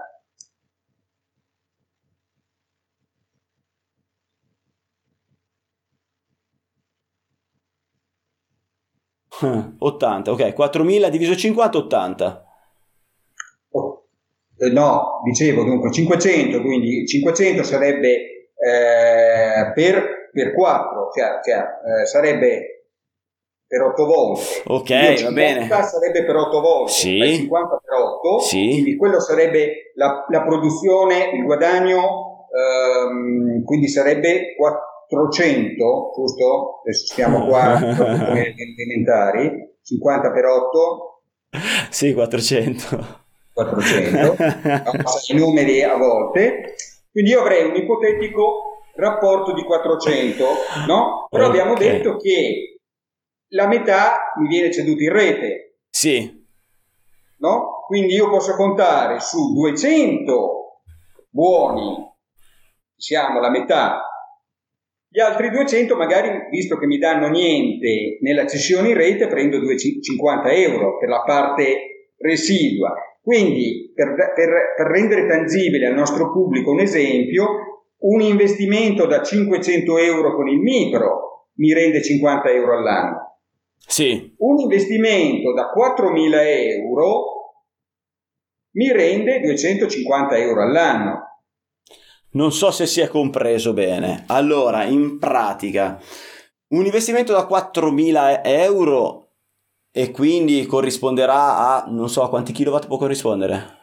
[9.41, 10.53] Ah, 80, ok.
[10.53, 12.43] 4000 diviso 50, 80.
[14.59, 18.09] Eh, no, dicevo dunque 500, quindi 500 sarebbe
[18.55, 22.83] eh, per, per 4, cioè, cioè, eh, sarebbe
[23.65, 24.41] per 8 volte.
[24.65, 25.67] Ok, va 50 bene.
[25.83, 27.17] sarebbe per 8 volte, Sì.
[27.19, 28.67] fai 50 per 8, Sì.
[28.71, 36.81] quindi quello sarebbe la, la produzione, il guadagno, ehm, quindi sarebbe 400, giusto?
[36.83, 37.79] Adesso stiamo qua
[38.35, 41.21] elementari, 50 per 8,
[41.91, 43.27] Sì, 400.
[43.65, 44.35] 400,
[45.33, 46.75] i numeri a volte,
[47.11, 50.45] quindi io avrei un ipotetico rapporto di 400,
[50.87, 51.27] no?
[51.29, 51.49] Però Ok.
[51.49, 52.79] abbiamo detto che
[53.49, 56.45] la metà mi viene ceduta in rete, Sì.
[57.37, 57.83] no?
[57.87, 60.81] Quindi io posso contare su 200
[61.29, 62.07] buoni,
[62.95, 64.03] siamo la metà,
[65.11, 70.51] gli altri 200 magari, visto che mi danno niente nella cessione in rete, prendo 250
[70.51, 72.93] euro per la parte residua.
[73.21, 77.47] Quindi, per, per- per rendere tangibile al nostro pubblico un esempio,
[77.99, 83.39] un investimento da 500 euro con il micro mi rende 50 euro all'anno.
[83.77, 84.35] Sì.
[84.37, 86.33] Un investimento da 4.000
[86.77, 87.23] euro
[88.71, 91.23] mi rende 250 euro all'anno.
[92.31, 94.23] Non so se si è compreso bene.
[94.27, 95.99] Allora, in pratica,
[96.69, 99.28] un investimento da 4.000 euro
[99.91, 103.77] e quindi corrisponderà a, non so a quanti kilowatt può corrispondere.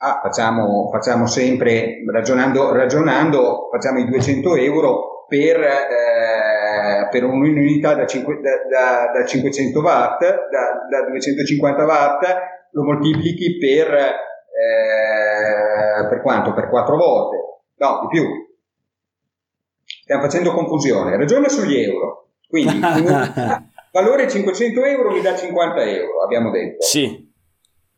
[0.00, 8.06] Ah, facciamo, facciamo sempre, ragionando, ragionando, facciamo i 200 euro per, eh, per un'unità da,
[8.06, 12.24] cinque- da- da- da 500 watt, da, da 250 watt,
[12.72, 14.14] lo moltiplichi per, eh,
[16.08, 16.52] per quanto?
[16.54, 17.36] Per 4 volte?
[17.78, 18.24] No, di più.
[20.02, 21.16] Stiamo facendo confusione.
[21.16, 22.28] Ragiona sugli euro.
[22.48, 26.84] Quindi, un'unità, valore 500 euro mi dà 50 euro, abbiamo detto.
[26.84, 27.26] Sì.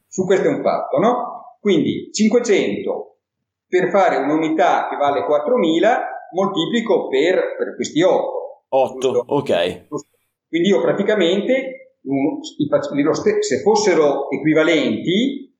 [0.06, 1.56] Su questo è un fatto, no?
[1.60, 3.16] Quindi 500
[3.68, 8.64] per fare un'unità che vale 4000 moltiplico per, per questi 8.
[8.68, 9.24] 8, Giusto?
[9.28, 9.86] ok.
[10.48, 11.94] Quindi io praticamente,
[13.40, 15.54] se fossero equivalenti,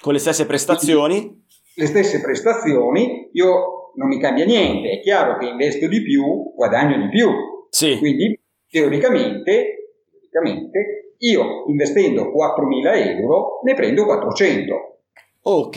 [0.00, 1.44] Con le stesse prestazioni.
[1.74, 4.90] le stesse prestazioni, io non mi cambia niente.
[4.90, 7.28] È chiaro che investo di più, guadagno di più.
[7.70, 7.98] Sì.
[7.98, 8.38] Quindi
[8.70, 9.90] teoricamente,
[10.30, 14.74] teoricamente io investendo 4.000 euro ne prendo 400.
[15.42, 15.76] Ok.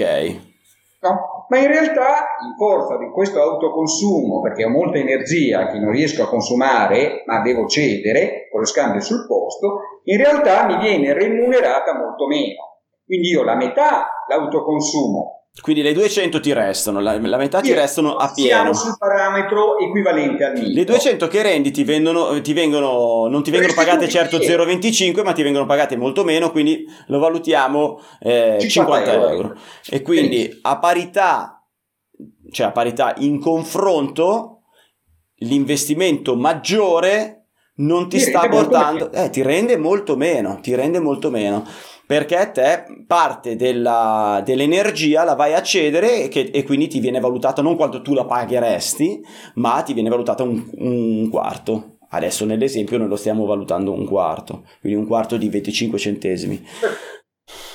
[1.01, 1.45] No?
[1.49, 6.23] Ma in realtà, in forza di questo autoconsumo, perché ho molta energia che non riesco
[6.23, 11.93] a consumare, ma devo cedere con lo scambio sul posto, in realtà mi viene remunerata
[11.95, 12.79] molto meno.
[13.05, 15.42] Quindi io la metà l'autoconsumo.
[15.61, 18.73] Quindi le 200 ti restano, la, la metà ti Io- restano a Siamo pieno.
[18.73, 20.67] sul parametro equivalente al mio.
[20.67, 24.87] Le 200 che rendi ti vendono, ti vengono, non ti vengono pagate certo Restituiti.
[24.89, 29.29] 0,25 ma ti vengono pagate molto meno, quindi lo valutiamo eh, 50, 50 euro.
[29.29, 29.55] euro.
[29.89, 31.63] E quindi a parità,
[32.51, 34.63] cioè a parità in confronto,
[35.37, 37.45] l'investimento maggiore
[37.75, 41.63] non ti Ti sta portando, eh, ti rende molto meno, ti rende molto meno.
[42.13, 47.19] Perché te parte della, dell'energia la vai a cedere e, che, e, quindi ti viene
[47.19, 51.97] valutata non quanto tu la pagheresti, ma ti viene valutata un, un quarto.
[52.09, 56.63] Adesso nell'esempio noi lo stiamo valutando un quarto, quindi un quarto di 25 centesimi.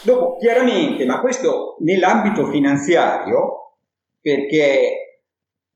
[0.05, 3.75] Dopo, chiaramente, ma questo nell'ambito finanziario,
[4.21, 4.91] perché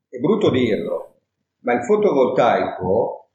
[0.08, 1.16] è brutto dirlo,
[1.62, 3.28] ma il fotovoltaico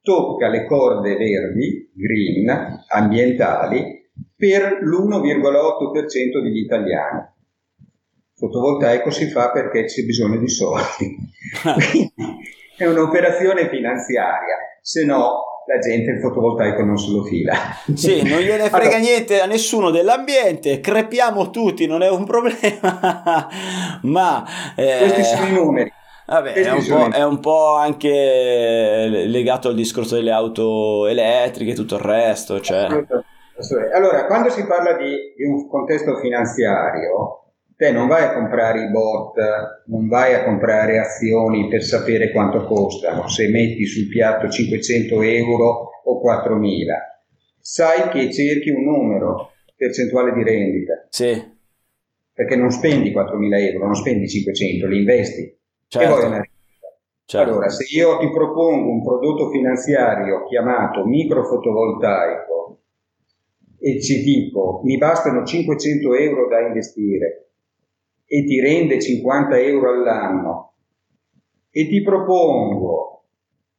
[0.00, 3.98] tocca le corde verdi, green, ambientali,
[4.38, 7.26] per l'1,8% degli italiani.
[8.36, 11.16] Fotovoltaico si fa perché c'è bisogno di soldi.
[12.78, 17.52] è un'operazione finanziaria, se no la gente il fotovoltaico non se lo fila.
[17.92, 23.48] Sì, non gliene frega allora, niente a nessuno dell'ambiente, crepiamo tutti, non è un problema,
[24.02, 24.46] ma...
[24.76, 25.92] Eh, questi sono i numeri.
[26.26, 31.94] Vabbè, è un, è un, po', anche legato al discorso delle auto elettriche e tutto
[31.94, 32.60] il resto.
[32.60, 32.86] Cioè.
[33.92, 37.38] Allora, quando si parla di, di un contesto finanziario,
[37.76, 39.34] te non vai a comprare i bot,
[39.86, 45.90] non vai a comprare azioni per sapere quanto costano, se metti sul piatto 500 euro
[46.04, 47.22] o 4000.
[47.60, 51.06] Sai che cerchi un numero percentuale di rendita.
[51.08, 51.56] Sì.
[52.32, 55.58] Perché non spendi 4.000 euro, non spendi 500, li investi.
[55.88, 56.06] Certo.
[56.06, 56.98] E vuoi una rendita.
[57.24, 57.50] Certo.
[57.50, 62.57] Allora, se io ti propongo un prodotto finanziario chiamato microfotovoltaico
[63.80, 67.50] e ci dico mi bastano 500 euro da investire
[68.26, 70.72] e ti rende 50 euro all'anno.
[71.70, 73.24] E ti propongo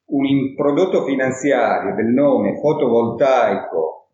[0.06, 4.08] un prodotto finanziario del nome fotovoltaico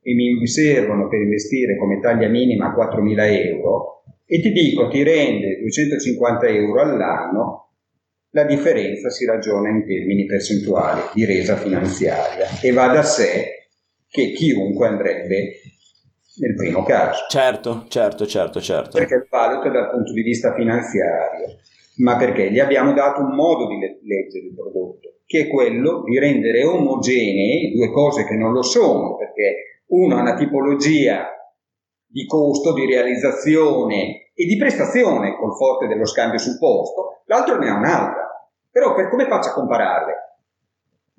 [0.00, 5.58] e mi servono per investire come taglia minima 4.000 euro e ti dico ti rende
[5.58, 7.70] 250 euro all'anno,
[8.30, 13.57] la differenza si ragiona in termini percentuali di resa finanziaria e va da sé
[14.08, 15.60] che chiunque andrebbe
[16.38, 17.24] nel primo caso.
[17.28, 18.98] Certo, certo, certo, certo.
[18.98, 21.58] Perché valuta dal punto di vista finanziario,
[21.96, 26.18] ma perché gli abbiamo dato un modo di leggere il prodotto, che è quello di
[26.18, 31.26] rendere omogenee due cose che non lo sono, perché uno ha una tipologia
[32.06, 37.68] di costo, di realizzazione e di prestazione col forte dello scambio sul posto, l'altro ne
[37.68, 38.26] ha un'altra.
[38.70, 40.14] Però per come faccio a compararle?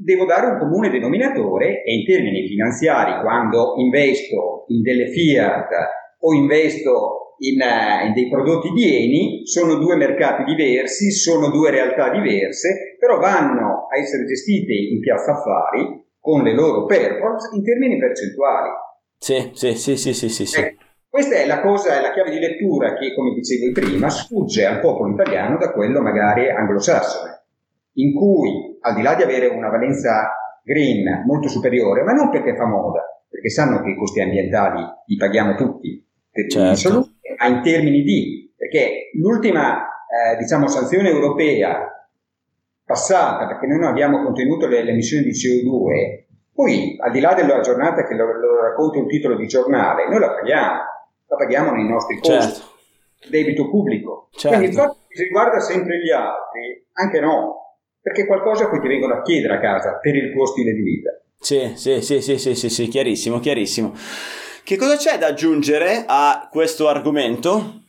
[0.02, 5.68] Devo dare un comune denominatore e in termini finanziari, quando investo in delle Fiat
[6.20, 11.70] o investo in, uh, in, dei prodotti di Eni, sono due mercati diversi, sono due
[11.70, 17.64] realtà diverse, però vanno a essere gestite in piazza affari con le loro performance in
[17.64, 18.70] termini percentuali.
[19.18, 20.60] Sì, sì, sì, sì, sì, sì, sì.
[20.60, 20.78] Eh,
[21.10, 24.80] questa è la cosa, è la chiave di lettura che, come dicevo prima, sfugge al
[24.80, 27.39] popolo italiano da quello magari anglosassone
[28.00, 30.34] in cui al di là di avere una valenza
[30.64, 35.16] green molto superiore, ma non perché fa moda, perché sanno che i costi ambientali li
[35.16, 36.06] paghiamo tutti,
[36.48, 37.10] certo.
[37.38, 41.88] ma in termini di, perché l'ultima eh, diciamo, sanzione europea
[42.84, 47.34] passata, perché noi non abbiamo contenuto le, le emissioni di CO2, poi al di là
[47.34, 50.80] della giornata che lo, lo racconta un titolo di giornale, noi la paghiamo,
[51.28, 52.32] la paghiamo nei nostri costi.
[52.32, 52.68] Certo.
[53.30, 54.30] Debito pubblico.
[54.32, 54.58] Certo.
[54.58, 57.69] Quindi il fatto che si riguarda sempre gli altri, anche no,
[58.02, 61.20] perché qualcosa poi ti vengono a chiedere a casa per il tuo stile di vita.
[61.38, 63.94] Sì, sì, sì, sì, sì, sì, sì chiarissimo, chiarissimo.
[64.64, 67.84] Che cosa c'è da aggiungere a questo argomento?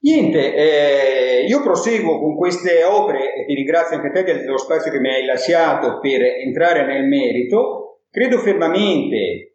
[0.00, 4.98] Niente, eh, io proseguo con queste opere e ti ringrazio anche te dello spazio che
[4.98, 8.00] mi hai lasciato per entrare nel merito.
[8.10, 9.54] Credo fermamente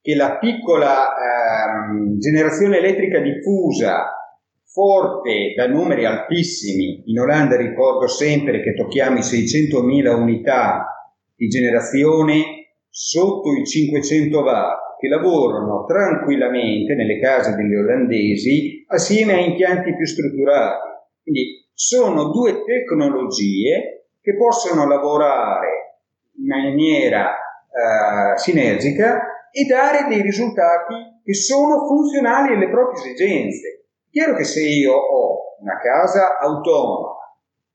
[0.00, 4.17] che la piccola eh, generazione elettrica diffusa
[4.78, 7.02] forte da numeri altissimi.
[7.06, 14.96] In Olanda ricordo sempre che tocchiamo i 600.000 unità di generazione sotto i 500 watt
[15.00, 20.88] che lavorano tranquillamente nelle case degli olandesi assieme a impianti più strutturati.
[21.22, 26.02] Quindi sono due tecnologie che possono lavorare
[26.36, 33.77] in maniera uh, sinergica e dare dei risultati che sono funzionali alle proprie esigenze.
[34.10, 37.16] Chiaro che se io ho una casa autonoma,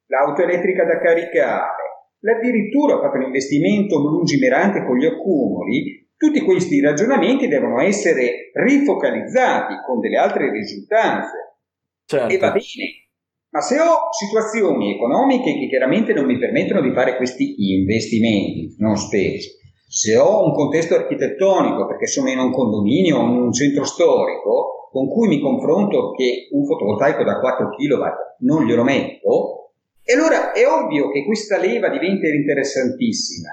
[0.07, 1.83] l'auto elettrica da caricare,
[2.31, 9.75] addirittura ho fatto un investimento lungimirante con gli accumuli, tutti questi ragionamenti devono essere rifocalizzati
[9.85, 11.57] con delle altre risultanze.
[12.05, 12.33] Certo.
[12.33, 13.01] E va bene.
[13.49, 18.95] Ma se ho situazioni economiche che chiaramente non mi permettono di fare questi investimenti non
[18.95, 19.49] spesi,
[19.87, 24.82] se ho un contesto architettonico perché sono in un condominio o in un centro storico,
[24.93, 28.03] con cui mi confronto che un fotovoltaico da 4 kW
[28.45, 29.71] non glielo metto,
[30.03, 33.49] e allora è ovvio che questa leva diventa interessantissima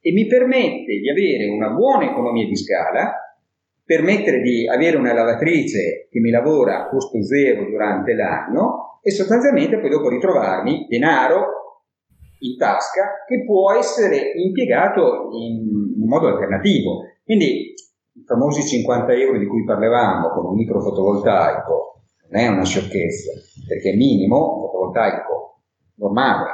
[0.00, 3.12] e mi permette di avere una buona economia di scala,
[3.84, 9.80] permettere di avere una lavatrice che mi lavora a costo zero durante l'anno e sostanzialmente
[9.80, 11.80] poi dopo ritrovarmi denaro
[12.38, 17.00] in tasca che può essere impiegato in, modo alternativo.
[17.24, 17.74] Quindi
[18.26, 23.32] famosi 50 euro di cui parlavamo con un microfotovoltaico non è una sciocchezza,
[23.68, 25.62] perché è minimo, fotovoltaico
[25.96, 26.50] normale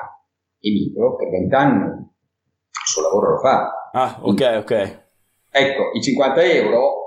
[0.61, 3.91] e micro, per 20 anni il suo lavoro lo fa.
[3.93, 4.99] Ah, ok, ok.
[5.51, 6.99] Ecco, i 50 euro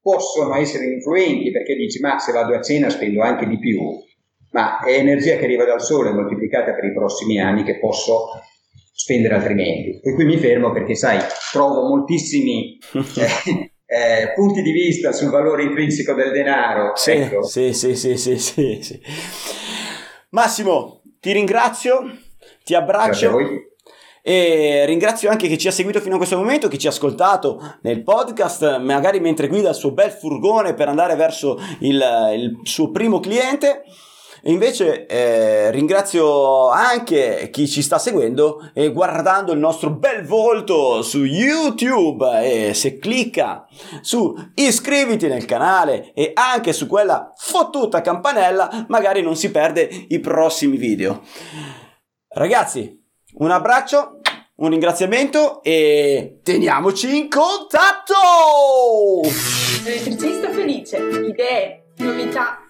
[0.00, 3.80] possono essere influenti perché dici ma se vado a cena spendo anche di più,
[4.52, 8.28] ma è energia che arriva dal sole moltiplicata per i prossimi anni che posso
[8.92, 10.00] spendere altrimenti.
[10.02, 11.18] E qui mi fermo perché sai,
[11.52, 16.92] trovo moltissimi eh, eh, punti di vista sul valore intrinseco del denaro.
[16.94, 17.42] Sì, ecco.
[17.42, 19.00] sì, sì, sì, sì, sì, sì.
[20.30, 22.18] Massimo, ti ringrazio,
[22.62, 23.36] ti abbraccio.
[24.22, 27.78] E ringrazio anche chi ci ha seguito fino a questo momento, chi ci ha ascoltato
[27.82, 32.00] nel podcast, magari mentre guida il suo bel furgone per andare verso il,
[32.34, 33.82] il suo primo cliente.
[34.42, 41.02] E invece eh, ringrazio anche chi ci sta seguendo e guardando il nostro bel volto
[41.02, 43.66] su YouTube e se clicca
[44.00, 50.18] su iscriviti nel canale e anche su quella fottuta campanella magari non si perde i
[50.20, 51.22] prossimi video.
[52.28, 52.98] Ragazzi,
[53.34, 54.20] un abbraccio,
[54.56, 58.14] un ringraziamento e teniamoci in contatto!
[59.84, 62.69] Elettricista felice, idee, novità